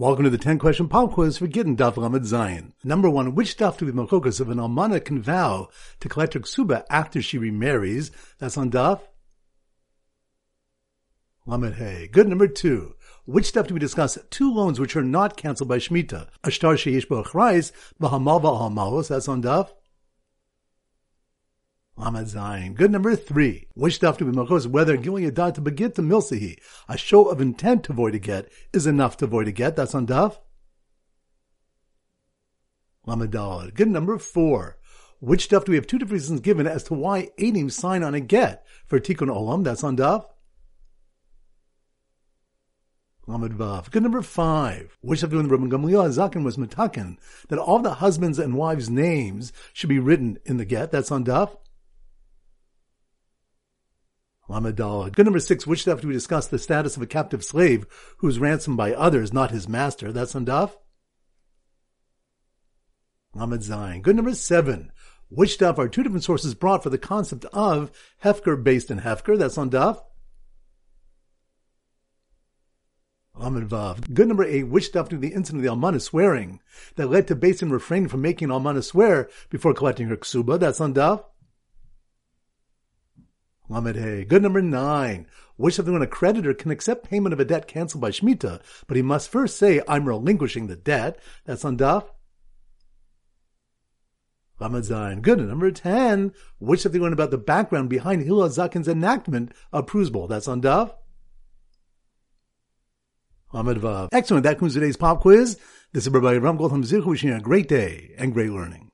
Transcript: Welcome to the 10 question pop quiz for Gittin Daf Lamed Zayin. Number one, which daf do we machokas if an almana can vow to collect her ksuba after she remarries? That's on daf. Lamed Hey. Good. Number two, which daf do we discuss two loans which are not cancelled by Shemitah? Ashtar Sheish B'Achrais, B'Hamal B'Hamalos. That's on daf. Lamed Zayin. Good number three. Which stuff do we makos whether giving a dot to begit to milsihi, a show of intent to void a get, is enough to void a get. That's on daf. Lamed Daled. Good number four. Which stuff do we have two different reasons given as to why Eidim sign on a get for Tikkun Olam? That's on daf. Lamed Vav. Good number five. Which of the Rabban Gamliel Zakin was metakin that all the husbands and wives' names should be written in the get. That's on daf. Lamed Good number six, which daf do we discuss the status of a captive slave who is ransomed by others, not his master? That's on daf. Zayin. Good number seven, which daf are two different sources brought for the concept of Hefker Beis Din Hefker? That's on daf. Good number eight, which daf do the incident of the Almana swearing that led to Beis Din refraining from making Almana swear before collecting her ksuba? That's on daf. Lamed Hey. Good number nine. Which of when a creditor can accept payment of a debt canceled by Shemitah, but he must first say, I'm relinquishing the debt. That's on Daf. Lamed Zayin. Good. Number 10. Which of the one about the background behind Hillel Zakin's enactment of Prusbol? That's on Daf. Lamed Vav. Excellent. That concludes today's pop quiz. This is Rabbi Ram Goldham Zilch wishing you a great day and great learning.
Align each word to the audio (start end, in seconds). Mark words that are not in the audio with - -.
Welcome 0.00 0.24
to 0.24 0.30
the 0.30 0.38
10 0.38 0.58
question 0.58 0.88
pop 0.88 1.12
quiz 1.12 1.36
for 1.36 1.46
Gittin 1.46 1.76
Daf 1.76 1.98
Lamed 1.98 2.22
Zayin. 2.22 2.72
Number 2.82 3.10
one, 3.10 3.34
which 3.34 3.58
daf 3.58 3.76
do 3.76 3.84
we 3.84 3.92
machokas 3.92 4.40
if 4.40 4.48
an 4.48 4.56
almana 4.56 5.04
can 5.04 5.20
vow 5.20 5.68
to 6.00 6.08
collect 6.08 6.32
her 6.32 6.40
ksuba 6.40 6.84
after 6.88 7.20
she 7.20 7.36
remarries? 7.36 8.10
That's 8.38 8.56
on 8.56 8.70
daf. 8.70 9.02
Lamed 11.44 11.74
Hey. 11.74 12.08
Good. 12.10 12.28
Number 12.28 12.48
two, 12.48 12.94
which 13.26 13.52
daf 13.52 13.66
do 13.66 13.74
we 13.74 13.80
discuss 13.80 14.16
two 14.30 14.50
loans 14.50 14.80
which 14.80 14.96
are 14.96 15.04
not 15.04 15.36
cancelled 15.36 15.68
by 15.68 15.76
Shemitah? 15.76 16.28
Ashtar 16.44 16.76
Sheish 16.76 17.06
B'Achrais, 17.06 17.70
B'Hamal 18.00 18.40
B'Hamalos. 18.40 19.08
That's 19.08 19.28
on 19.28 19.42
daf. 19.42 19.68
Lamed 22.00 22.28
Zayin. 22.28 22.74
Good 22.74 22.90
number 22.90 23.14
three. 23.14 23.66
Which 23.74 23.96
stuff 23.96 24.16
do 24.16 24.24
we 24.24 24.32
makos 24.32 24.66
whether 24.66 24.96
giving 24.96 25.26
a 25.26 25.30
dot 25.30 25.54
to 25.56 25.60
begit 25.60 25.94
to 25.96 26.02
milsihi, 26.02 26.56
a 26.88 26.96
show 26.96 27.28
of 27.28 27.42
intent 27.42 27.84
to 27.84 27.92
void 27.92 28.14
a 28.14 28.18
get, 28.18 28.50
is 28.72 28.86
enough 28.86 29.18
to 29.18 29.26
void 29.26 29.48
a 29.48 29.52
get. 29.52 29.76
That's 29.76 29.94
on 29.94 30.06
daf. 30.06 30.38
Lamed 33.04 33.30
Daled. 33.30 33.74
Good 33.74 33.88
number 33.88 34.18
four. 34.18 34.78
Which 35.20 35.44
stuff 35.44 35.66
do 35.66 35.72
we 35.72 35.76
have 35.76 35.86
two 35.86 35.98
different 35.98 36.22
reasons 36.22 36.40
given 36.40 36.66
as 36.66 36.84
to 36.84 36.94
why 36.94 37.28
Eidim 37.38 37.70
sign 37.70 38.02
on 38.02 38.14
a 38.14 38.20
get 38.20 38.64
for 38.86 38.98
Tikkun 38.98 39.28
Olam? 39.28 39.64
That's 39.64 39.84
on 39.84 39.98
daf. 39.98 40.24
Lamed 43.26 43.58
Vav. 43.58 43.90
Good 43.90 44.02
number 44.02 44.22
five. 44.22 44.96
Which 45.02 45.22
of 45.22 45.30
the 45.30 45.36
Rabban 45.36 45.70
Gamliel 45.70 46.08
Zakin 46.08 46.44
was 46.44 46.56
metakin 46.56 47.18
that 47.48 47.58
all 47.58 47.80
the 47.80 47.94
husbands 47.94 48.38
and 48.38 48.54
wives' 48.54 48.88
names 48.88 49.52
should 49.74 49.90
be 49.90 49.98
written 49.98 50.38
in 50.46 50.56
the 50.56 50.64
get. 50.64 50.90
That's 50.90 51.12
on 51.12 51.26
daf. 51.26 51.56
Lamed 54.50 54.76
Good 55.14 55.24
number 55.24 55.38
six, 55.38 55.64
which 55.64 55.84
daf 55.84 56.00
do 56.00 56.08
we 56.08 56.12
discuss 56.12 56.48
the 56.48 56.58
status 56.58 56.96
of 56.96 57.02
a 57.02 57.06
captive 57.06 57.44
slave 57.44 57.86
who 58.16 58.26
is 58.26 58.40
ransomed 58.40 58.76
by 58.76 58.92
others, 58.92 59.32
not 59.32 59.52
his 59.52 59.68
master? 59.68 60.10
That's 60.10 60.34
on 60.34 60.44
daf. 60.44 60.72
Zayin. 63.36 64.02
Good 64.02 64.16
number 64.16 64.34
seven, 64.34 64.90
which 65.28 65.56
daf 65.56 65.78
are 65.78 65.88
two 65.88 66.02
different 66.02 66.24
sources 66.24 66.54
brought 66.54 66.82
for 66.82 66.90
the 66.90 66.98
concept 66.98 67.44
of 67.52 67.92
Hefker 68.24 68.60
Beis 68.60 68.88
Din 68.88 69.02
Hefker? 69.02 69.38
That's 69.38 69.56
on 69.56 69.70
daf. 69.70 70.02
Good 74.12 74.26
number 74.26 74.44
eight, 74.44 74.64
which 74.64 74.92
daf 74.92 75.08
do 75.08 75.16
the 75.16 75.28
incident 75.28 75.64
of 75.64 75.70
the 75.70 75.76
Almana 75.76 76.02
swearing 76.02 76.58
that 76.96 77.08
led 77.08 77.28
to 77.28 77.36
Beis 77.36 77.60
Din 77.60 77.70
refraining 77.70 78.08
from 78.08 78.22
making 78.22 78.48
Almana 78.48 78.82
swear 78.82 79.30
before 79.48 79.74
collecting 79.74 80.08
her 80.08 80.16
ksuba? 80.16 80.58
That's 80.58 80.80
on 80.80 80.92
daf. 80.92 81.22
Lamed 83.70 83.96
Hey. 83.96 84.24
Good 84.24 84.42
number 84.42 84.60
nine. 84.60 85.26
Which 85.56 85.78
of 85.78 85.86
when 85.86 86.02
a 86.02 86.06
creditor 86.06 86.52
can 86.54 86.72
accept 86.72 87.08
payment 87.08 87.32
of 87.32 87.38
a 87.38 87.44
debt 87.44 87.68
canceled 87.68 88.00
by 88.00 88.10
Shemitah, 88.10 88.60
but 88.88 88.96
he 88.96 89.02
must 89.02 89.28
first 89.28 89.56
say, 89.56 89.80
I'm 89.86 90.08
relinquishing 90.08 90.66
the 90.66 90.74
debt. 90.74 91.20
That's 91.44 91.64
on 91.64 91.78
Daf. 91.78 92.08
Lamed 94.58 94.84
Zayin. 94.84 95.22
Good. 95.22 95.38
Number 95.38 95.70
10. 95.70 96.32
Which 96.58 96.84
of 96.84 96.92
the 96.92 96.98
one 96.98 97.12
about 97.12 97.30
the 97.30 97.38
background 97.38 97.88
behind 97.88 98.22
Hillel 98.22 98.48
Zakin's 98.48 98.88
enactment 98.88 99.52
of 99.72 99.86
Prusbol? 99.86 100.28
That's 100.28 100.48
on 100.48 100.60
Daf. 100.60 100.92
Lamed 103.52 103.80
Vav. 103.80 104.08
Excellent. 104.12 104.42
That 104.42 104.54
concludes 104.54 104.74
today's 104.74 104.96
pop 104.96 105.20
quiz. 105.20 105.58
This 105.92 106.06
is 106.06 106.12
Rabbi 106.12 106.36
Ram 106.38 106.56
Goldham 106.56 106.82
Zilch 106.82 107.06
wishing 107.06 107.28
you 107.28 107.36
a 107.36 107.40
great 107.40 107.68
day 107.68 108.14
and 108.18 108.34
great 108.34 108.50
learning. 108.50 108.89